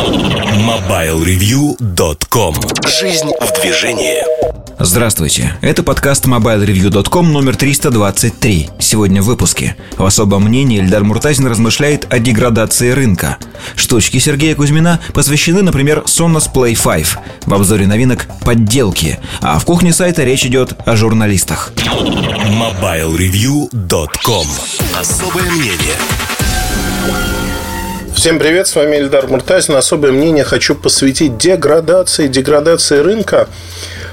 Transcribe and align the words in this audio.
MobileReview.com 0.00 2.54
Жизнь 2.88 3.28
в 3.38 3.52
движении 3.60 4.24
Здравствуйте, 4.78 5.58
это 5.60 5.82
подкаст 5.82 6.24
MobileReview.com 6.24 7.30
номер 7.30 7.54
323. 7.54 8.70
Сегодня 8.78 9.20
в 9.20 9.26
выпуске. 9.26 9.76
В 9.98 10.04
особом 10.06 10.44
мнении 10.44 10.80
Эльдар 10.80 11.04
Муртазин 11.04 11.46
размышляет 11.46 12.10
о 12.10 12.18
деградации 12.18 12.92
рынка. 12.92 13.36
Штучки 13.76 14.16
Сергея 14.16 14.54
Кузьмина 14.54 15.00
посвящены, 15.12 15.60
например, 15.60 16.04
Sonos 16.06 16.50
Play 16.50 16.82
5. 16.82 17.18
В 17.44 17.52
обзоре 17.52 17.86
новинок– 17.86 18.26
подделки. 18.44 19.20
А 19.42 19.58
в 19.58 19.66
кухне 19.66 19.92
сайта 19.92 20.24
речь 20.24 20.46
идет 20.46 20.72
о 20.86 20.96
журналистах. 20.96 21.74
MobileReview.com 21.76 24.46
Особое 24.98 25.50
мнение 25.50 25.98
Всем 28.20 28.38
привет, 28.38 28.66
с 28.66 28.76
вами 28.76 28.96
Эльдар 28.96 29.28
Муртазин. 29.28 29.76
Особое 29.76 30.12
мнение 30.12 30.44
хочу 30.44 30.74
посвятить 30.74 31.38
деградации, 31.38 32.28
деградации 32.28 32.98
рынка. 32.98 33.48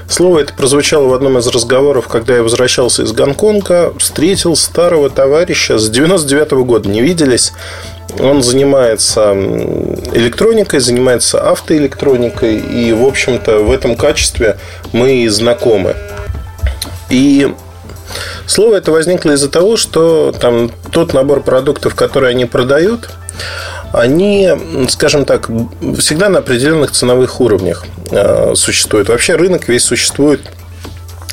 Слово 0.08 0.38
это 0.38 0.54
прозвучало 0.54 1.08
в 1.08 1.12
одном 1.12 1.36
из 1.36 1.46
разговоров, 1.48 2.08
когда 2.08 2.36
я 2.36 2.42
возвращался 2.42 3.02
из 3.02 3.12
Гонконга. 3.12 3.92
Встретил 3.98 4.56
старого 4.56 5.10
товарища 5.10 5.76
с 5.76 5.90
99 5.90 6.52
-го 6.52 6.64
года. 6.64 6.88
Не 6.88 7.02
виделись. 7.02 7.52
Он 8.18 8.42
занимается 8.42 9.34
электроникой, 10.14 10.80
занимается 10.80 11.46
автоэлектроникой. 11.46 12.56
И, 12.56 12.94
в 12.94 13.04
общем-то, 13.04 13.58
в 13.58 13.70
этом 13.70 13.94
качестве 13.94 14.56
мы 14.90 15.16
и 15.24 15.28
знакомы. 15.28 15.94
И 17.10 17.52
слово 18.46 18.76
это 18.76 18.90
возникло 18.90 19.32
из-за 19.32 19.50
того, 19.50 19.76
что 19.76 20.32
там 20.32 20.70
тот 20.92 21.12
набор 21.12 21.42
продуктов, 21.42 21.94
которые 21.94 22.30
они 22.30 22.46
продают, 22.46 23.10
они, 23.92 24.50
скажем 24.88 25.24
так, 25.24 25.48
всегда 25.98 26.28
на 26.28 26.40
определенных 26.40 26.90
ценовых 26.90 27.40
уровнях 27.40 27.86
э, 28.10 28.54
существуют. 28.54 29.08
Вообще 29.08 29.36
рынок 29.36 29.68
весь 29.68 29.84
существует 29.84 30.40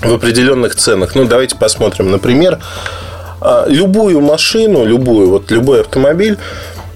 в 0.01 0.13
определенных 0.13 0.75
ценах. 0.75 1.15
Ну, 1.15 1.25
давайте 1.25 1.55
посмотрим. 1.55 2.11
Например, 2.11 2.59
э, 3.41 3.65
любую 3.67 4.21
машину, 4.21 4.85
любую, 4.85 5.29
вот 5.29 5.51
любой 5.51 5.81
автомобиль 5.81 6.37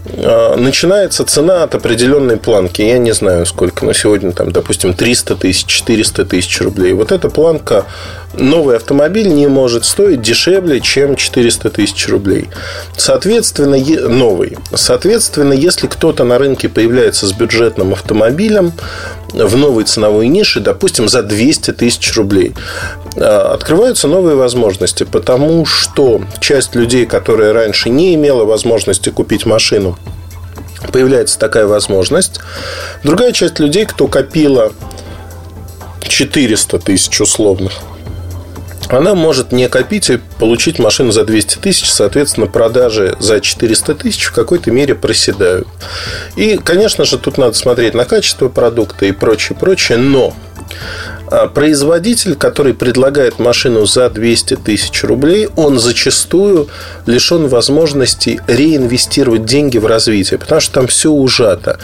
э, 0.06 0.56
начинается 0.56 1.26
цена 1.26 1.64
от 1.64 1.76
определенной 1.76 2.38
планки. 2.38 2.82
Я 2.82 2.98
не 2.98 3.12
знаю, 3.12 3.46
сколько, 3.46 3.86
но 3.86 3.94
сегодня, 3.94 4.32
там, 4.32 4.52
допустим, 4.52 4.94
300 4.94 5.36
тысяч, 5.36 5.66
400 5.66 6.26
тысяч 6.26 6.62
рублей. 6.62 6.94
Вот 6.94 7.12
эта 7.12 7.30
планка 7.30 7.86
новый 8.34 8.76
автомобиль 8.76 9.28
не 9.28 9.48
может 9.48 9.86
стоить 9.86 10.22
дешевле, 10.22 10.80
чем 10.80 11.16
400 11.16 11.70
тысяч 11.70 12.08
рублей. 12.08 12.50
Соответственно, 12.96 13.78
новый. 14.08 14.58
Соответственно, 14.74 15.54
если 15.54 15.88
кто-то 15.88 16.24
на 16.24 16.38
рынке 16.38 16.70
появляется 16.70 17.28
с 17.28 17.34
бюджетным 17.34 17.94
автомобилем 17.94 18.74
в 19.34 19.58
новой 19.58 19.84
ценовой 19.84 20.28
нише, 20.28 20.60
допустим, 20.60 21.08
за 21.08 21.24
200 21.24 21.72
тысяч 21.72 22.16
рублей, 22.16 22.54
а, 23.16 23.54
открываются 23.54 24.08
новые 24.08 24.36
возможности, 24.36 25.04
потому 25.04 25.66
что 25.66 26.22
часть 26.40 26.76
людей, 26.76 27.06
которая 27.06 27.54
раньше 27.54 27.90
не 27.90 28.16
имела 28.16 28.46
возможности 28.46 29.10
купить 29.10 29.46
машину, 29.46 29.98
появляется 30.92 31.38
такая 31.38 31.68
возможность. 31.68 32.40
Другая 33.04 33.32
часть 33.32 33.60
людей, 33.60 33.86
кто 33.86 34.08
копила 34.08 34.72
400 36.02 36.80
тысяч 36.80 37.22
условных, 37.22 37.74
она 38.90 39.14
может 39.14 39.52
не 39.52 39.70
копить 39.70 40.10
и 40.10 40.20
получить 40.40 40.80
машину 40.80 41.12
за 41.12 41.24
200 41.24 41.58
тысяч, 41.58 41.90
соответственно, 41.90 42.48
продажи 42.48 43.16
за 43.20 43.40
400 43.40 43.96
тысяч 43.96 44.26
в 44.26 44.34
какой-то 44.34 44.72
мере 44.72 44.96
проседают. 44.96 45.68
И, 46.36 46.58
конечно 46.58 47.06
же, 47.06 47.18
тут 47.18 47.38
надо 47.38 47.54
смотреть 47.54 47.94
на 47.94 48.06
качество 48.06 48.50
продукта 48.50 49.06
и 49.06 49.12
прочее, 49.12 49.58
прочее, 49.58 49.98
но 49.98 50.34
производитель, 51.54 52.36
который 52.36 52.74
предлагает 52.74 53.40
машину 53.40 53.86
за 53.86 54.10
200 54.10 54.58
тысяч 54.58 55.04
рублей, 55.04 55.50
он 55.56 55.80
зачастую 55.80 56.68
лишен 57.06 57.48
возможности 57.48 58.42
реинвестировать 58.48 59.46
деньги 59.46 59.78
в 59.78 59.86
развитие, 59.86 60.40
потому 60.40 60.62
что 60.62 60.74
там 60.74 60.88
все 60.88 61.12
ужато. 61.12 61.80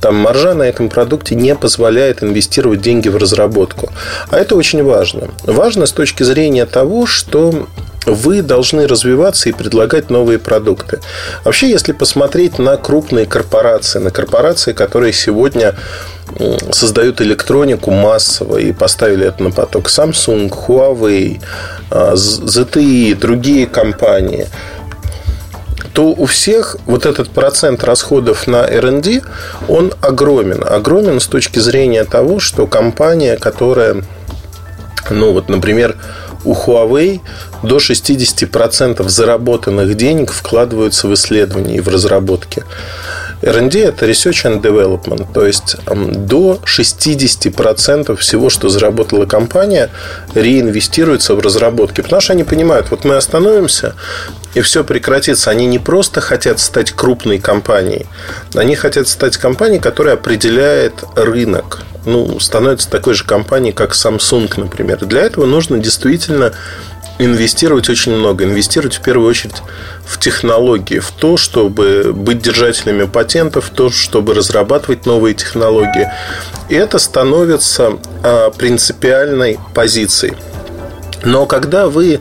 Там 0.00 0.16
маржа 0.16 0.54
на 0.54 0.64
этом 0.64 0.88
продукте 0.88 1.34
не 1.34 1.54
позволяет 1.54 2.22
инвестировать 2.22 2.80
деньги 2.80 3.08
в 3.08 3.16
разработку. 3.16 3.90
А 4.28 4.38
это 4.38 4.56
очень 4.56 4.82
важно. 4.82 5.28
Важно 5.44 5.86
с 5.86 5.92
точки 5.92 6.22
зрения 6.22 6.66
того, 6.66 7.06
что 7.06 7.66
вы 8.06 8.42
должны 8.42 8.86
развиваться 8.86 9.48
и 9.48 9.52
предлагать 9.52 10.10
новые 10.10 10.38
продукты. 10.38 11.00
Вообще, 11.44 11.70
если 11.70 11.92
посмотреть 11.92 12.58
на 12.58 12.76
крупные 12.76 13.26
корпорации, 13.26 13.98
на 13.98 14.10
корпорации, 14.10 14.72
которые 14.72 15.12
сегодня 15.12 15.74
создают 16.72 17.20
электронику 17.20 17.90
массово 17.90 18.58
и 18.58 18.72
поставили 18.72 19.26
это 19.26 19.42
на 19.42 19.50
поток 19.50 19.88
Samsung, 19.88 20.48
Huawei, 20.48 21.42
а, 21.90 22.14
ZTE, 22.14 23.14
другие 23.16 23.66
компании, 23.66 24.46
то 25.92 26.10
у 26.10 26.26
всех 26.26 26.76
вот 26.86 27.04
этот 27.04 27.30
процент 27.30 27.82
расходов 27.82 28.46
на 28.46 28.64
R&D, 28.64 29.22
он 29.68 29.92
огромен. 30.00 30.62
Огромен 30.64 31.18
с 31.18 31.26
точки 31.26 31.58
зрения 31.58 32.04
того, 32.04 32.38
что 32.38 32.66
компания, 32.68 33.36
которая, 33.36 34.04
ну 35.10 35.32
вот, 35.32 35.48
например, 35.48 35.96
у 36.44 36.54
Huawei 36.54 37.20
до 37.62 37.76
60% 37.76 39.08
заработанных 39.08 39.96
денег 39.96 40.32
вкладываются 40.32 41.08
в 41.08 41.14
исследования 41.14 41.76
и 41.76 41.80
в 41.80 41.88
разработки. 41.88 42.64
R&D– 43.42 43.78
это 43.84 44.06
Research 44.06 44.44
and 44.44 44.60
Development, 44.60 45.26
то 45.32 45.46
есть 45.46 45.76
до 45.86 46.60
60% 46.64 48.16
всего, 48.16 48.50
что 48.50 48.68
заработала 48.68 49.24
компания, 49.24 49.88
реинвестируется 50.34 51.34
в 51.34 51.40
разработки. 51.40 52.02
Потому 52.02 52.20
что 52.20 52.34
они 52.34 52.44
понимают, 52.44 52.90
вот 52.90 53.04
мы 53.04 53.16
остановимся, 53.16 53.94
и 54.54 54.60
все 54.60 54.84
прекратится. 54.84 55.50
Они 55.50 55.66
не 55.66 55.78
просто 55.78 56.20
хотят 56.20 56.60
стать 56.60 56.92
крупной 56.92 57.38
компанией, 57.38 58.06
они 58.54 58.74
хотят 58.74 59.08
стать 59.08 59.38
компанией, 59.38 59.80
которая 59.80 60.14
определяет 60.14 61.02
рынок. 61.16 61.82
Ну, 62.06 62.40
становится 62.40 62.88
такой 62.88 63.14
же 63.14 63.24
компанией, 63.24 63.72
как 63.72 63.92
Samsung, 63.92 64.52
например. 64.56 65.04
Для 65.04 65.22
этого 65.22 65.46
нужно 65.46 65.78
действительно 65.78 66.52
инвестировать 67.18 67.88
очень 67.88 68.16
много. 68.16 68.44
Инвестировать 68.44 68.96
в 68.96 69.02
первую 69.02 69.28
очередь 69.28 69.56
в 70.06 70.18
технологии, 70.18 70.98
в 70.98 71.10
то, 71.10 71.36
чтобы 71.36 72.12
быть 72.14 72.40
держателями 72.40 73.04
патентов, 73.04 73.66
в 73.66 73.70
то, 73.70 73.90
чтобы 73.90 74.34
разрабатывать 74.34 75.06
новые 75.06 75.34
технологии. 75.34 76.10
И 76.68 76.74
это 76.74 76.98
становится 76.98 77.98
а, 78.22 78.50
принципиальной 78.50 79.58
позицией. 79.74 80.34
Но 81.24 81.46
когда 81.46 81.88
вы, 81.88 82.20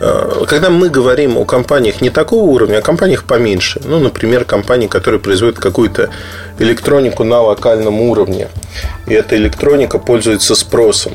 а, 0.00 0.44
когда 0.46 0.70
мы 0.70 0.88
говорим 0.88 1.36
о 1.36 1.44
компаниях 1.44 2.00
не 2.00 2.10
такого 2.10 2.44
уровня, 2.44 2.78
а 2.78 2.82
компаниях 2.82 3.24
поменьше, 3.24 3.80
ну, 3.84 3.98
например, 3.98 4.44
компании, 4.44 4.86
которые 4.86 5.20
производят 5.20 5.58
какую-то 5.58 6.10
электронику 6.58 7.24
на 7.24 7.40
локальном 7.40 8.00
уровне, 8.00 8.48
и 9.06 9.14
эта 9.14 9.36
электроника 9.36 9.98
пользуется 9.98 10.54
спросом, 10.54 11.14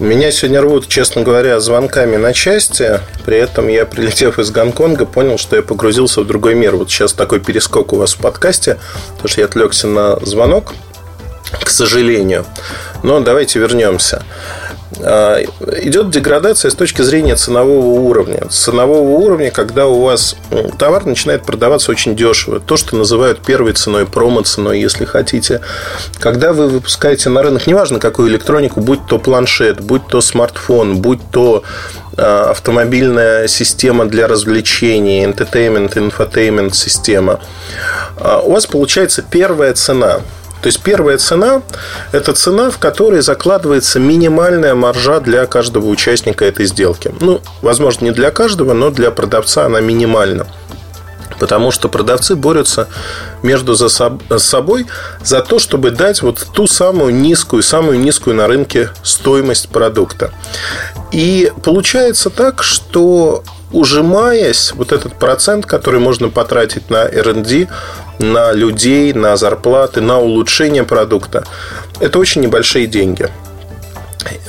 меня 0.00 0.32
сегодня 0.32 0.62
рвут, 0.62 0.88
честно 0.88 1.20
говоря, 1.20 1.60
звонками 1.60 2.16
на 2.16 2.32
части. 2.32 3.00
При 3.26 3.36
этом 3.36 3.68
я, 3.68 3.84
прилетев 3.84 4.38
из 4.38 4.50
Гонконга, 4.50 5.04
понял, 5.04 5.36
что 5.36 5.56
я 5.56 5.62
погрузился 5.62 6.22
в 6.22 6.26
другой 6.26 6.54
мир. 6.54 6.74
Вот 6.74 6.90
сейчас 6.90 7.12
такой 7.12 7.38
перескок 7.38 7.92
у 7.92 7.96
вас 7.96 8.14
в 8.14 8.16
подкасте, 8.16 8.78
потому 9.10 9.28
что 9.28 9.42
я 9.42 9.44
отвлекся 9.44 9.88
на 9.88 10.18
звонок, 10.24 10.72
к 11.62 11.68
сожалению. 11.68 12.46
Но 13.02 13.20
давайте 13.20 13.58
вернемся. 13.58 14.22
А, 15.02 15.42
идет 15.82 16.10
деградация 16.10 16.70
с 16.70 16.74
точки 16.74 17.02
зрения 17.02 17.36
ценового 17.36 18.00
уровня. 18.00 18.46
Ценового 18.50 19.08
уровня, 19.08 19.50
когда 19.50 19.86
у 19.86 20.02
вас 20.02 20.36
товар 20.78 21.06
начинает 21.06 21.44
продаваться 21.44 21.90
очень 21.90 22.16
дешево. 22.16 22.60
То, 22.60 22.76
что 22.76 22.96
называют 22.96 23.40
первой 23.40 23.72
ценой, 23.72 24.06
промо-ценой, 24.06 24.80
если 24.80 25.04
хотите. 25.04 25.60
Когда 26.18 26.52
вы 26.52 26.68
выпускаете 26.68 27.30
на 27.30 27.42
рынок, 27.42 27.66
неважно 27.66 27.98
какую 27.98 28.28
электронику, 28.28 28.80
будь 28.80 29.06
то 29.06 29.18
планшет, 29.18 29.80
будь 29.80 30.06
то 30.06 30.20
смартфон, 30.20 30.98
будь 30.98 31.20
то 31.30 31.62
а, 32.16 32.50
автомобильная 32.50 33.48
система 33.48 34.06
для 34.06 34.26
развлечений, 34.28 35.24
entertainment, 35.24 35.94
infotainment 35.94 36.74
система, 36.74 37.40
а, 38.16 38.40
у 38.40 38.52
вас 38.52 38.66
получается 38.66 39.22
первая 39.22 39.72
цена– 39.74 40.20
то 40.62 40.66
есть 40.66 40.80
первая 40.82 41.16
цена– 41.16 41.62
это 42.12 42.32
цена, 42.34 42.70
в 42.70 42.78
которой 42.78 43.22
закладывается 43.22 43.98
минимальная 43.98 44.74
маржа 44.74 45.20
для 45.20 45.46
каждого 45.46 45.86
участника 45.86 46.44
этой 46.44 46.66
сделки. 46.66 47.12
Ну, 47.20 47.40
возможно, 47.62 48.04
не 48.04 48.10
для 48.10 48.30
каждого, 48.30 48.74
но 48.74 48.90
для 48.90 49.10
продавца 49.10 49.66
она 49.66 49.80
минимальна. 49.80 50.46
Потому 51.38 51.70
что 51.70 51.88
продавцы 51.88 52.36
борются 52.36 52.88
между 53.42 53.74
за 53.74 53.88
собой 53.88 54.86
за 55.24 55.40
то, 55.40 55.58
чтобы 55.58 55.90
дать 55.90 56.20
вот 56.20 56.46
ту 56.52 56.66
самую 56.66 57.14
низкую, 57.14 57.62
самую 57.62 57.98
низкую 57.98 58.36
на 58.36 58.46
рынке 58.46 58.90
стоимость 59.02 59.70
продукта. 59.70 60.32
И 61.12 61.50
получается 61.64 62.28
так, 62.28 62.62
что 62.62 63.42
ужимаясь, 63.72 64.72
вот 64.72 64.92
этот 64.92 65.14
процент, 65.14 65.66
который 65.66 66.00
можно 66.00 66.28
потратить 66.28 66.90
на 66.90 67.04
R&D, 67.04 67.68
на 68.18 68.52
людей, 68.52 69.12
на 69.12 69.36
зарплаты, 69.36 70.00
на 70.00 70.18
улучшение 70.18 70.84
продукта, 70.84 71.44
это 72.00 72.18
очень 72.18 72.42
небольшие 72.42 72.86
деньги 72.86 73.28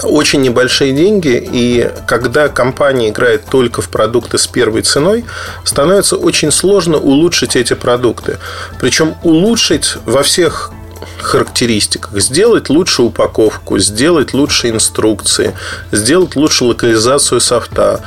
очень 0.03 0.41
небольшие 0.41 0.94
деньги, 0.94 1.41
и 1.51 1.89
когда 2.07 2.50
компания 2.50 3.09
играет 3.09 3.45
только 3.45 3.81
в 3.81 3.89
продукты 3.89 4.38
с 4.38 4.47
первой 4.47 4.81
ценой, 4.81 5.25
становится 5.63 6.17
очень 6.17 6.51
сложно 6.51 6.97
улучшить 6.97 7.56
эти 7.56 7.74
продукты. 7.74 8.38
Причем 8.79 9.15
улучшить 9.24 9.95
во 10.06 10.24
всех 10.24 10.71
характеристиках. 11.23 12.19
Сделать 12.19 12.69
лучше 12.69 13.01
упаковку, 13.03 13.79
сделать 13.79 14.33
лучше 14.33 14.69
инструкции, 14.69 15.53
сделать 15.91 16.35
лучше 16.35 16.65
локализацию 16.65 17.39
софта, 17.39 18.01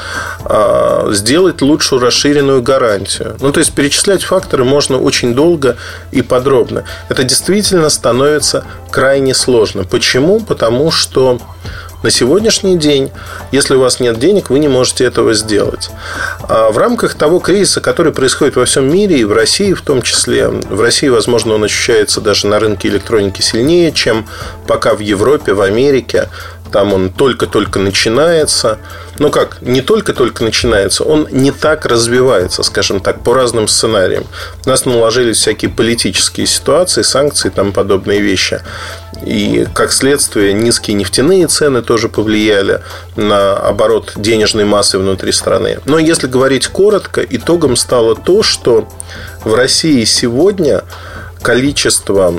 а, 0.44 1.08
сделать 1.12 1.62
лучшую 1.62 2.00
расширенную 2.00 2.62
гарантию. 2.62 3.36
Ну, 3.40 3.52
то 3.52 3.60
есть, 3.60 3.72
перечислять 3.72 4.22
факторы 4.22 4.64
можно 4.64 4.98
очень 4.98 5.34
долго 5.34 5.76
и 6.12 6.22
подробно. 6.22 6.84
Это 7.08 7.24
действительно 7.24 7.88
становится 7.88 8.64
крайне 8.90 9.34
сложно. 9.34 9.84
Почему? 9.84 10.40
Потому 10.40 10.90
что 10.90 11.40
на 12.04 12.10
сегодняшний 12.10 12.76
день, 12.76 13.10
если 13.50 13.76
у 13.76 13.80
вас 13.80 13.98
нет 13.98 14.18
денег, 14.18 14.50
вы 14.50 14.58
не 14.58 14.68
можете 14.68 15.04
этого 15.04 15.32
сделать. 15.32 15.88
А 16.46 16.70
в 16.70 16.76
рамках 16.76 17.14
того 17.14 17.38
кризиса, 17.38 17.80
который 17.80 18.12
происходит 18.12 18.56
во 18.56 18.66
всем 18.66 18.92
мире, 18.92 19.20
и 19.20 19.24
в 19.24 19.32
России 19.32 19.72
в 19.72 19.80
том 19.80 20.02
числе, 20.02 20.48
в 20.48 20.82
России, 20.82 21.08
возможно, 21.08 21.54
он 21.54 21.64
ощущается 21.64 22.20
даже 22.20 22.46
на 22.46 22.60
рынке 22.60 22.88
электроники 22.88 23.40
сильнее, 23.40 23.90
чем 23.90 24.26
пока 24.66 24.94
в 24.94 24.98
Европе, 24.98 25.54
в 25.54 25.62
Америке 25.62 26.28
там 26.74 26.92
он 26.92 27.10
только-только 27.10 27.78
начинается. 27.78 28.80
Ну 29.20 29.30
как, 29.30 29.62
не 29.62 29.80
только-только 29.80 30.42
начинается, 30.42 31.04
он 31.04 31.28
не 31.30 31.52
так 31.52 31.86
развивается, 31.86 32.64
скажем 32.64 32.98
так, 32.98 33.22
по 33.22 33.32
разным 33.32 33.68
сценариям. 33.68 34.24
У 34.66 34.68
нас 34.68 34.84
наложились 34.84 35.36
всякие 35.36 35.70
политические 35.70 36.48
ситуации, 36.48 37.02
санкции 37.02 37.50
тому 37.50 37.70
подобные 37.70 38.20
вещи. 38.20 38.60
И, 39.24 39.68
как 39.72 39.92
следствие, 39.92 40.52
низкие 40.52 40.96
нефтяные 40.96 41.46
цены 41.46 41.80
тоже 41.80 42.08
повлияли 42.08 42.80
на 43.14 43.52
оборот 43.56 44.14
денежной 44.16 44.64
массы 44.64 44.98
внутри 44.98 45.30
страны. 45.30 45.78
Но 45.84 46.00
если 46.00 46.26
говорить 46.26 46.66
коротко, 46.66 47.22
итогом 47.22 47.76
стало 47.76 48.16
то, 48.16 48.42
что 48.42 48.88
в 49.44 49.54
России 49.54 50.02
сегодня 50.02 50.82
количество 51.40 52.34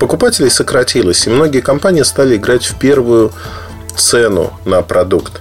покупателей 0.00 0.50
сократилось, 0.50 1.28
и 1.28 1.30
многие 1.30 1.60
компании 1.60 2.02
стали 2.02 2.34
играть 2.34 2.64
в 2.64 2.76
первую 2.76 3.30
цену 4.00 4.52
на 4.64 4.82
продукт. 4.82 5.40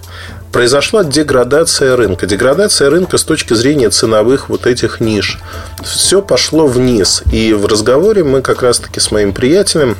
Произошла 0.52 1.04
деградация 1.04 1.96
рынка. 1.96 2.26
Деградация 2.26 2.90
рынка 2.90 3.18
с 3.18 3.24
точки 3.24 3.54
зрения 3.54 3.90
ценовых 3.90 4.50
вот 4.50 4.66
этих 4.66 5.00
ниш. 5.00 5.40
Все 5.84 6.22
пошло 6.22 6.68
вниз. 6.68 7.24
И 7.32 7.54
в 7.54 7.66
разговоре 7.66 8.24
мы 8.24 8.42
как 8.42 8.64
раз-таки 8.64 9.00
с 9.00 9.12
моим 9.12 9.34
приятелем 9.34 9.98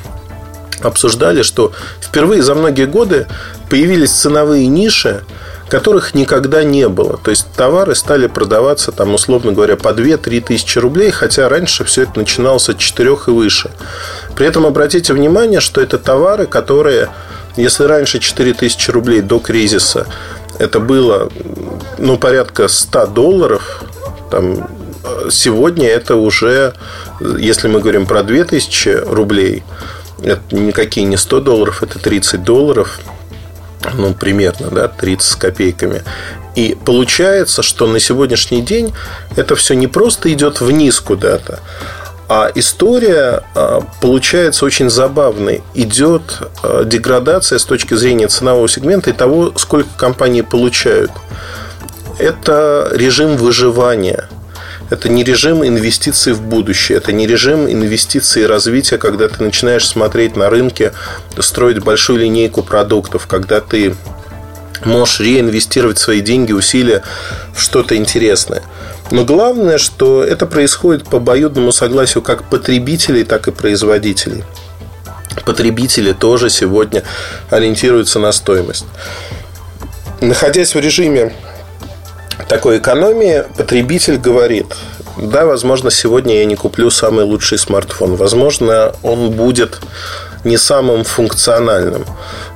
обсуждали, 0.80 1.42
что 1.42 1.72
впервые 2.00 2.42
за 2.42 2.54
многие 2.54 2.86
годы 2.86 3.26
появились 3.68 4.10
ценовые 4.12 4.66
ниши, 4.66 5.22
которых 5.68 6.14
никогда 6.14 6.62
не 6.64 6.88
было. 6.88 7.18
То 7.18 7.30
есть 7.30 7.46
товары 7.54 7.94
стали 7.94 8.26
продаваться, 8.26 8.90
там, 8.90 9.14
условно 9.14 9.52
говоря, 9.52 9.76
по 9.76 9.88
2-3 9.88 10.40
тысячи 10.40 10.78
рублей, 10.78 11.10
хотя 11.10 11.48
раньше 11.48 11.84
все 11.84 12.02
это 12.02 12.12
начиналось 12.16 12.68
от 12.68 12.78
4 12.78 13.10
и 13.26 13.30
выше. 13.30 13.70
При 14.34 14.46
этом 14.46 14.66
обратите 14.66 15.12
внимание, 15.12 15.60
что 15.60 15.80
это 15.80 15.98
товары, 15.98 16.46
которые 16.46 17.10
если 17.58 17.84
раньше 17.84 18.18
4000 18.20 18.90
рублей 18.90 19.20
до 19.20 19.38
кризиса 19.38 20.06
это 20.58 20.80
было 20.80 21.30
ну, 21.98 22.16
порядка 22.16 22.68
100 22.68 23.06
долларов, 23.08 23.84
там, 24.30 24.68
сегодня 25.30 25.88
это 25.88 26.16
уже, 26.16 26.74
если 27.20 27.68
мы 27.68 27.80
говорим 27.80 28.06
про 28.06 28.22
2000 28.22 29.04
рублей, 29.06 29.62
это 30.22 30.40
никакие 30.50 31.06
не 31.06 31.16
100 31.16 31.40
долларов, 31.40 31.82
это 31.82 31.98
30 31.98 32.42
долларов, 32.42 33.00
ну, 33.94 34.14
примерно, 34.14 34.70
да, 34.70 34.88
30 34.88 35.28
с 35.28 35.36
копейками. 35.36 36.02
И 36.56 36.76
получается, 36.84 37.62
что 37.62 37.86
на 37.86 38.00
сегодняшний 38.00 38.62
день 38.62 38.92
это 39.36 39.54
все 39.54 39.74
не 39.74 39.86
просто 39.86 40.32
идет 40.32 40.60
вниз 40.60 40.98
куда-то, 41.00 41.60
а 42.28 42.50
история 42.54 43.42
а, 43.54 43.80
получается 44.02 44.66
очень 44.66 44.90
забавной. 44.90 45.62
Идет 45.74 46.42
а, 46.62 46.84
деградация 46.84 47.58
с 47.58 47.64
точки 47.64 47.94
зрения 47.94 48.28
ценового 48.28 48.68
сегмента 48.68 49.10
и 49.10 49.14
того, 49.14 49.54
сколько 49.56 49.88
компании 49.96 50.42
получают. 50.42 51.10
Это 52.18 52.90
режим 52.92 53.36
выживания. 53.36 54.28
Это 54.90 55.08
не 55.08 55.22
режим 55.22 55.64
инвестиций 55.64 56.32
в 56.32 56.40
будущее, 56.40 56.96
это 56.96 57.12
не 57.12 57.26
режим 57.26 57.70
инвестиций 57.70 58.42
и 58.42 58.46
развития, 58.46 58.96
когда 58.96 59.28
ты 59.28 59.42
начинаешь 59.42 59.86
смотреть 59.86 60.34
на 60.34 60.48
рынке, 60.48 60.92
строить 61.40 61.80
большую 61.80 62.20
линейку 62.20 62.62
продуктов, 62.62 63.26
когда 63.26 63.60
ты 63.60 63.94
можешь 64.84 65.20
реинвестировать 65.20 65.98
свои 65.98 66.20
деньги, 66.20 66.52
усилия 66.52 67.02
в 67.54 67.60
что-то 67.60 67.96
интересное. 67.96 68.62
Но 69.10 69.24
главное, 69.24 69.78
что 69.78 70.22
это 70.22 70.46
происходит 70.46 71.08
по 71.08 71.16
обоюдному 71.16 71.72
согласию 71.72 72.22
как 72.22 72.44
потребителей, 72.44 73.24
так 73.24 73.48
и 73.48 73.52
производителей. 73.52 74.44
Потребители 75.46 76.12
тоже 76.12 76.50
сегодня 76.50 77.02
ориентируются 77.50 78.18
на 78.18 78.32
стоимость. 78.32 78.84
Находясь 80.20 80.74
в 80.74 80.80
режиме 80.80 81.32
такой 82.48 82.78
экономии, 82.78 83.44
потребитель 83.56 84.18
говорит, 84.18 84.66
да, 85.16 85.46
возможно, 85.46 85.90
сегодня 85.90 86.38
я 86.38 86.44
не 86.44 86.56
куплю 86.56 86.90
самый 86.90 87.24
лучший 87.24 87.58
смартфон. 87.58 88.16
Возможно, 88.16 88.94
он 89.02 89.30
будет 89.30 89.80
не 90.44 90.56
самым 90.56 91.04
функциональным. 91.04 92.04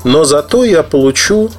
Но 0.04 0.24
зато 0.24 0.64
я 0.64 0.82
получу 0.82 1.50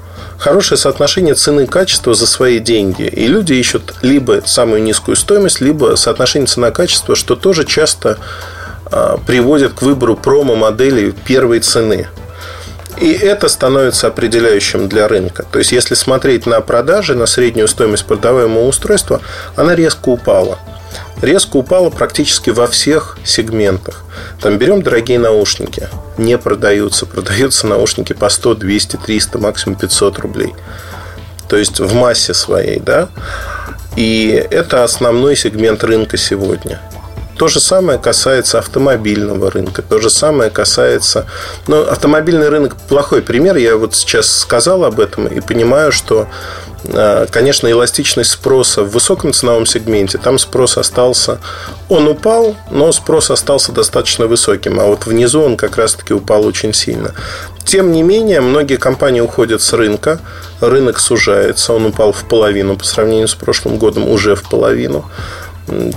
хорошее 0.44 0.78
соотношение 0.78 1.36
цены 1.36 1.64
и 1.64 1.68
качества 1.68 2.14
за 2.14 2.28
свои 2.28 2.60
деньги. 2.60 3.04
И 3.04 3.28
люди 3.28 3.54
ищут 3.54 3.94
либо 4.02 4.42
самую 4.46 4.84
низкую 4.84 5.16
стоимость, 5.16 5.62
либо 5.62 5.96
соотношение 5.96 6.48
цена-качество, 6.48 7.16
что 7.16 7.38
тоже 7.38 7.64
часто 7.64 8.18
а, 8.92 9.18
приводит 9.26 9.72
к 9.74 9.82
выбору 9.82 10.18
промо-моделей 10.18 11.14
первой 11.14 11.62
цены. 11.62 12.10
И 13.00 13.10
это 13.14 13.48
становится 13.48 14.08
определяющим 14.08 14.90
для 14.90 15.08
рынка. 15.08 15.46
То 15.50 15.60
есть, 15.60 15.72
если 15.72 15.96
смотреть 15.96 16.46
на 16.46 16.60
продажи, 16.60 17.16
на 17.16 17.26
среднюю 17.26 17.70
стоимость 17.70 18.06
продаваемого 18.06 18.68
устройства, 18.68 19.22
она 19.56 19.76
резко 19.76 20.10
упала– 20.10 20.60
резко 21.22 21.58
упала 21.58 21.90
практически 21.90 22.50
во 22.50 22.68
всех 22.68 23.18
сегментах. 23.24 24.04
Там 24.42 24.58
берем 24.58 24.82
дорогие 24.82 25.20
наушники, 25.20 25.88
не 26.18 26.38
продаются. 26.38 27.06
Продаются 27.06 27.68
наушники 27.68 28.14
по 28.14 28.30
100, 28.30 28.56
200, 28.56 28.98
300, 28.98 29.40
максимум 29.40 29.78
500 29.78 30.20
рублей. 30.20 30.54
То 31.48 31.58
есть 31.58 31.80
в 31.80 31.94
массе 31.94 32.34
своей, 32.34 32.80
да. 32.80 33.10
И 33.96 34.30
это 34.50 34.84
основной 34.84 35.36
сегмент 35.36 35.84
рынка 35.84 36.18
сегодня. 36.18 36.82
То 37.38 37.48
же 37.48 37.60
самое 37.60 38.00
касается 38.00 38.60
автомобильного 38.60 39.50
рынка. 39.50 39.82
То 39.82 40.00
же 40.00 40.10
самое 40.10 40.50
касается... 40.50 41.26
Ну, 41.68 41.82
автомобильный 41.82 42.50
рынок 42.50 42.76
плохой 42.88 43.22
пример. 43.22 43.58
Я 43.58 43.76
вот 43.76 43.96
сейчас 43.96 44.40
сказал 44.40 44.84
об 44.84 45.00
этом 45.00 45.28
и 45.28 45.42
понимаю, 45.42 45.92
что 45.92 46.28
конечно, 47.32 47.70
эластичность 47.70 48.32
спроса 48.32 48.84
в 48.84 48.92
высоком 48.92 49.34
ценовом 49.34 49.66
сегменте, 49.66 50.18
там 50.18 50.38
спрос 50.38 50.78
остался, 50.78 51.40
он 51.90 52.08
упал, 52.08 52.56
но 52.72 52.92
спрос 52.92 53.32
остался 53.32 53.72
достаточно 53.72 54.28
высоким, 54.28 54.80
а 54.80 54.86
вот 54.86 55.06
внизу 55.06 55.42
он 55.42 55.58
как 55.58 55.78
раз-таки 55.78 56.14
упал 56.14 56.46
очень 56.46 56.74
сильно. 56.74 57.14
Тем 57.64 57.92
не 57.92 58.04
менее, 58.04 58.42
многие 58.42 58.76
компании 58.76 59.22
уходят 59.22 59.62
с 59.62 59.74
рынка, 59.74 60.20
рынок 60.60 61.00
сужается, 61.00 61.74
он 61.74 61.86
упал 61.86 62.12
в 62.12 62.24
половину 62.26 62.76
по 62.76 62.84
сравнению 62.84 63.28
с 63.28 63.36
прошлым 63.36 63.78
годом, 63.78 64.10
уже 64.10 64.36
в 64.36 64.44
половину. 64.44 65.06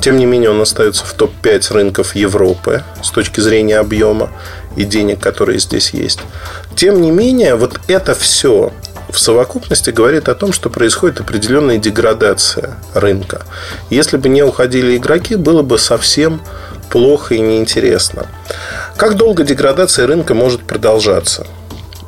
Тем 0.00 0.18
не 0.18 0.26
менее, 0.26 0.50
он 0.50 0.60
остается 0.60 1.04
в 1.04 1.12
топ-5 1.14 1.72
рынков 1.72 2.14
Европы 2.14 2.84
с 3.02 3.10
точки 3.10 3.40
зрения 3.40 3.78
объема 3.78 4.30
и 4.76 4.84
денег, 4.84 5.18
которые 5.18 5.58
здесь 5.58 5.90
есть. 5.90 6.20
Тем 6.76 7.00
не 7.00 7.10
менее, 7.10 7.56
вот 7.56 7.80
это 7.88 8.14
все 8.14 8.72
в 9.08 9.18
совокупности 9.18 9.90
говорит 9.90 10.28
о 10.28 10.34
том, 10.34 10.52
что 10.52 10.70
происходит 10.70 11.20
определенная 11.20 11.78
деградация 11.78 12.76
рынка. 12.94 13.42
Если 13.90 14.16
бы 14.16 14.28
не 14.28 14.42
уходили 14.42 14.96
игроки, 14.96 15.36
было 15.36 15.62
бы 15.62 15.78
совсем 15.78 16.40
плохо 16.90 17.34
и 17.34 17.40
неинтересно. 17.40 18.26
Как 18.96 19.16
долго 19.16 19.44
деградация 19.44 20.06
рынка 20.06 20.34
может 20.34 20.62
продолжаться? 20.62 21.46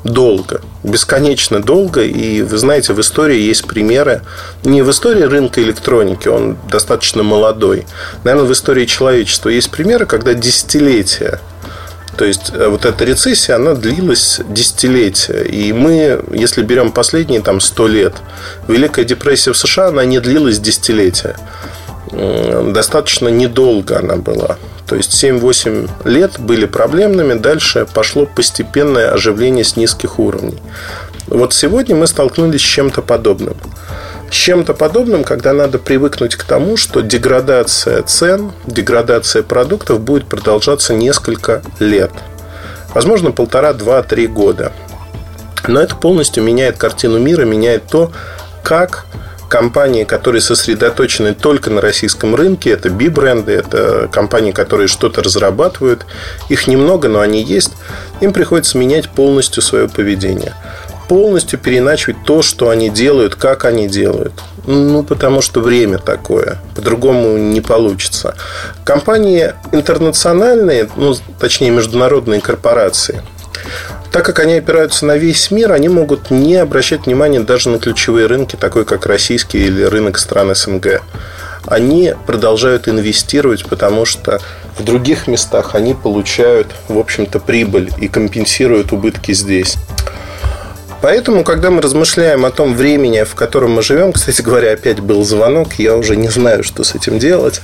Долго, 0.04 0.60
бесконечно 0.84 1.60
долго. 1.60 2.02
И 2.02 2.42
вы 2.42 2.56
знаете, 2.56 2.92
в 2.92 3.00
истории 3.00 3.40
есть 3.40 3.66
примеры. 3.66 4.22
Не 4.62 4.82
в 4.82 4.90
истории 4.90 5.22
рынка 5.22 5.62
электроники, 5.62 6.28
он 6.28 6.56
достаточно 6.70 7.22
молодой. 7.22 7.86
Наверное, 8.24 8.48
в 8.48 8.52
истории 8.52 8.86
человечества 8.86 9.48
есть 9.48 9.70
примеры, 9.70 10.06
когда 10.06 10.34
десятилетия 10.34 11.40
То 12.18 12.24
есть 12.24 12.50
э, 12.52 12.68
вот 12.68 12.84
эта 12.84 13.04
рецессия, 13.04 13.54
она 13.54 13.74
длилась 13.74 14.40
десятилетия. 14.48 15.44
И 15.44 15.72
мы, 15.72 16.20
если 16.32 16.62
берем 16.62 16.90
последние 16.90 17.40
там 17.40 17.60
100 17.60 17.88
лет, 17.88 18.14
Великая 18.66 19.04
депрессия 19.04 19.52
в 19.52 19.56
США, 19.56 19.88
она 19.88 20.04
не 20.04 20.18
длилась 20.18 20.58
десятилетия. 20.58 21.36
Достаточно 22.10 23.28
недолго 23.28 23.98
она 23.98 24.16
была. 24.16 24.56
То 24.86 24.96
есть 24.96 25.22
7-8 25.22 25.90
лет 26.06 26.40
были 26.40 26.64
проблемными, 26.64 27.34
дальше 27.34 27.86
пошло 27.92 28.26
постепенное 28.26 29.12
оживление 29.12 29.62
с 29.62 29.76
низких 29.76 30.18
уровней. 30.18 30.58
Вот 31.26 31.52
сегодня 31.52 31.94
мы 31.94 32.06
столкнулись 32.06 32.62
с 32.62 32.64
чем-то 32.64 33.02
подобным. 33.02 33.56
Чем-то 34.30 34.74
подобным, 34.74 35.24
когда 35.24 35.52
надо 35.52 35.78
привыкнуть 35.78 36.36
к 36.36 36.44
тому, 36.44 36.76
что 36.76 37.00
деградация 37.00 38.02
цен, 38.02 38.52
деградация 38.66 39.42
продуктов 39.42 40.00
будет 40.00 40.26
продолжаться 40.26 40.94
несколько 40.94 41.62
лет. 41.78 42.10
Возможно, 42.94 43.30
полтора, 43.30 43.72
два, 43.72 44.02
три 44.02 44.26
года. 44.26 44.72
Но 45.66 45.80
это 45.80 45.96
полностью 45.96 46.42
меняет 46.42 46.76
картину 46.76 47.18
мира, 47.18 47.44
меняет 47.44 47.86
то, 47.86 48.12
как 48.62 49.06
компании, 49.48 50.04
которые 50.04 50.42
сосредоточены 50.42 51.34
только 51.34 51.70
на 51.70 51.80
российском 51.80 52.34
рынке, 52.34 52.70
это 52.70 52.90
би-бренды, 52.90 53.52
это 53.52 54.08
компании, 54.12 54.52
которые 54.52 54.88
что-то 54.88 55.22
разрабатывают, 55.22 56.04
их 56.50 56.66
немного, 56.66 57.08
но 57.08 57.20
они 57.20 57.42
есть, 57.42 57.72
им 58.20 58.32
приходится 58.32 58.76
менять 58.76 59.08
полностью 59.08 59.62
свое 59.62 59.88
поведение 59.88 60.54
полностью 61.08 61.58
переначивать 61.58 62.16
то, 62.24 62.42
что 62.42 62.68
они 62.68 62.90
делают, 62.90 63.34
как 63.34 63.64
они 63.64 63.88
делают. 63.88 64.34
Ну, 64.66 65.02
потому 65.02 65.40
что 65.40 65.60
время 65.60 65.98
такое. 65.98 66.58
По-другому 66.74 67.38
не 67.38 67.60
получится. 67.60 68.36
Компании 68.84 69.54
интернациональные, 69.72 70.88
ну, 70.96 71.14
точнее, 71.40 71.70
международные 71.70 72.40
корпорации, 72.40 73.22
так 74.12 74.24
как 74.24 74.38
они 74.38 74.54
опираются 74.54 75.04
на 75.06 75.16
весь 75.16 75.50
мир, 75.50 75.72
они 75.72 75.88
могут 75.88 76.30
не 76.30 76.56
обращать 76.56 77.06
внимания 77.06 77.40
даже 77.40 77.68
на 77.70 77.78
ключевые 77.78 78.26
рынки, 78.26 78.56
такой 78.56 78.84
как 78.84 79.06
российский 79.06 79.58
или 79.58 79.82
рынок 79.82 80.18
стран 80.18 80.54
СНГ. 80.54 81.02
Они 81.66 82.14
продолжают 82.26 82.88
инвестировать, 82.88 83.66
потому 83.66 84.06
что 84.06 84.40
в 84.78 84.84
других 84.84 85.26
местах 85.26 85.74
они 85.74 85.92
получают, 85.92 86.68
в 86.88 86.98
общем-то, 86.98 87.40
прибыль 87.40 87.90
и 87.98 88.08
компенсируют 88.08 88.92
убытки 88.92 89.32
здесь. 89.32 89.76
Поэтому, 91.00 91.44
когда 91.44 91.70
мы 91.70 91.80
размышляем 91.80 92.44
о 92.44 92.50
том 92.50 92.74
времени, 92.74 93.22
в 93.22 93.34
котором 93.34 93.72
мы 93.72 93.82
живем, 93.82 94.12
кстати 94.12 94.42
говоря, 94.42 94.72
опять 94.72 95.00
был 95.00 95.24
звонок, 95.24 95.74
я 95.74 95.96
уже 95.96 96.16
не 96.16 96.28
знаю, 96.28 96.64
что 96.64 96.82
с 96.82 96.94
этим 96.94 97.18
делать. 97.18 97.60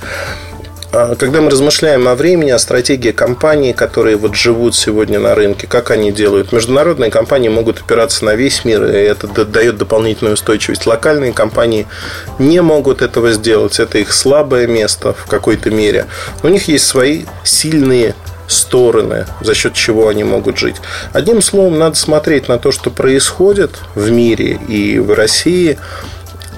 А, 0.97 1.15
когда 1.15 1.41
мы 1.41 1.49
размышляем 1.49 2.07
о 2.07 2.15
времени, 2.15 2.51
о 2.51 2.59
стратегии 2.59 3.11
компаний, 3.11 3.73
которые 3.73 4.15
вот 4.15 4.35
живут 4.35 4.75
сегодня 4.75 5.19
на 5.19 5.35
рынке, 5.35 5.67
как 5.67 5.91
они 5.91 6.13
делают. 6.13 6.53
Международные 6.53 7.11
компании 7.11 7.49
могут 7.49 7.81
опираться 7.81 8.23
на 8.23 8.35
весь 8.35 8.63
мир, 8.63 8.85
и 8.85 8.99
это 8.99 9.27
дает 9.43 9.77
дополнительную 9.77 10.35
устойчивость. 10.35 10.85
Локальные 10.85 11.33
компании 11.33 11.85
не 12.39 12.61
могут 12.61 13.01
этого 13.01 13.33
сделать. 13.33 13.77
Это 13.81 13.97
их 13.97 14.13
слабое 14.13 14.67
место 14.67 15.13
в 15.13 15.25
какой-то 15.25 15.69
мере. 15.69 16.05
У 16.43 16.47
них 16.47 16.69
есть 16.69 16.87
свои 16.87 17.25
сильные 17.43 18.15
стороны, 18.47 19.25
за 19.41 19.53
счет 19.53 19.73
чего 19.73 20.07
они 20.07 20.23
могут 20.23 20.57
жить. 20.57 20.75
Одним 21.13 21.41
словом, 21.41 21.79
надо 21.79 21.95
смотреть 21.95 22.47
на 22.47 22.57
то, 22.57 22.71
что 22.71 22.89
происходит 22.89 23.71
в 23.95 24.11
мире 24.11 24.59
и 24.67 24.99
в 24.99 25.13
России, 25.13 25.77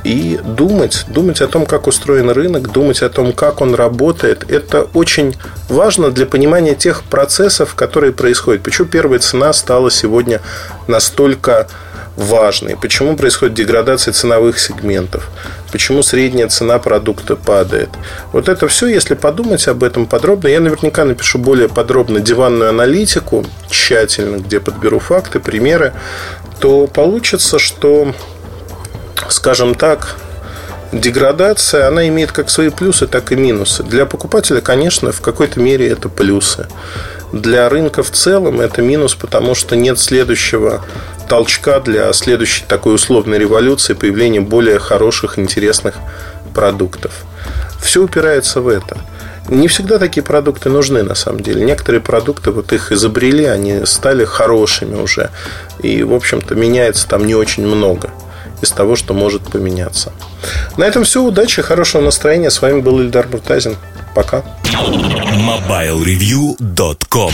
и 0.04 0.40
думать, 0.44 1.06
думать 1.10 1.42
о 1.42 1.48
том, 1.48 1.66
как 1.66 1.88
устроен 1.88 2.30
рынок, 2.30 2.72
думать 2.72 3.02
о 3.02 3.10
том, 3.10 3.34
как 3.34 3.62
он 3.62 3.76
работает. 3.76 4.50
Это 4.50 4.88
очень 4.94 5.36
важно 5.68 6.12
для 6.12 6.26
понимания 6.26 6.76
тех 6.76 7.04
процессов, 7.04 7.76
которые 7.76 8.14
происходят. 8.14 8.64
Почему 8.64 8.88
первая 8.88 9.20
цена 9.20 9.52
стала 9.52 9.92
сегодня 9.92 10.42
настолько 10.88 11.68
важный. 12.18 12.76
Почему 12.76 13.16
происходит 13.16 13.54
деградация 13.54 14.12
ценовых 14.12 14.60
сегментов? 14.60 15.30
Почему 15.72 16.02
средняя 16.02 16.50
цена 16.50 16.80
продукта 16.80 17.36
падает? 17.36 17.90
Вот 18.34 18.50
это 18.50 18.68
все, 18.68 18.88
если 18.88 19.14
подумать 19.14 19.68
об 19.68 19.84
этом 19.84 20.08
подробно, 20.08 20.48
я 20.48 20.60
наверняка 20.60 21.06
напишу 21.06 21.38
более 21.38 21.70
подробно 21.70 22.20
диванную 22.20 22.70
аналитику, 22.70 23.46
тщательно, 23.70 24.38
где 24.38 24.60
подберу 24.60 25.00
факты, 25.00 25.40
примеры, 25.40 25.94
то 26.60 26.88
получится, 26.88 27.60
что, 27.60 28.14
скажем 29.30 29.76
так, 29.76 30.18
деградация, 30.92 31.88
она 31.88 32.08
имеет 32.08 32.32
как 32.32 32.50
свои 32.50 32.70
плюсы, 32.70 33.06
так 33.06 33.32
и 33.32 33.36
минусы. 33.36 33.84
Для 33.84 34.08
покупателя, 34.08 34.62
конечно, 34.62 35.12
в 35.12 35.22
какой-то 35.22 35.60
мере 35.60 35.88
это 35.88 36.10
плюсы. 36.10 36.68
Для 37.34 37.68
рынка 37.70 38.04
в 38.04 38.12
целом 38.12 38.62
это 38.62 38.82
минус, 38.82 39.14
потому 39.14 39.54
что 39.54 39.76
нет 39.76 40.00
следующего 40.00 40.84
толчка 41.28 41.80
для 41.80 42.12
следующей 42.14 42.66
такой 42.66 42.96
условной 42.96 43.38
революции, 43.38 43.94
появления 43.94 44.42
более 44.42 44.80
хороших, 44.80 45.40
интересных 45.40 45.96
продуктов. 46.54 47.12
Все 47.82 48.04
упирается 48.04 48.62
в 48.62 48.68
это. 48.68 48.98
Не 49.50 49.68
всегда 49.68 49.98
такие 49.98 50.24
продукты 50.24 50.70
нужны, 50.70 51.04
на 51.04 51.16
самом 51.16 51.42
деле. 51.42 51.64
Некоторые 51.64 52.02
продукты, 52.02 52.52
вот 52.52 52.74
их 52.74 52.92
изобрели, 52.92 53.46
они 53.46 53.86
стали 53.86 54.26
хорошими 54.26 54.96
уже. 54.96 55.30
И, 55.82 56.04
в 56.04 56.14
общем-то, 56.14 56.56
меняется 56.56 57.08
там 57.08 57.26
не 57.26 57.36
очень 57.36 57.66
много 57.66 58.10
из 58.62 58.72
того, 58.72 58.96
что 58.96 59.14
может 59.14 59.44
поменяться. 59.44 60.12
На 60.76 60.86
этом 60.86 61.04
все. 61.04 61.24
Удачи, 61.24 61.62
хорошего 61.62 62.02
настроения. 62.02 62.50
С 62.50 62.60
вами 62.62 62.82
был 62.82 63.00
Ильдар 63.00 63.28
Буртазин. 63.28 63.78
Пока. 64.16 64.44
MobileReview.com 64.64 67.26